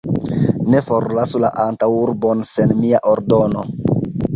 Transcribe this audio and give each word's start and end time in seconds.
Ne 0.75 0.81
forlasu 0.87 1.43
la 1.45 1.53
antaŭurbon 1.67 2.45
sen 2.57 2.77
mia 2.83 3.07
ordono! 3.17 3.71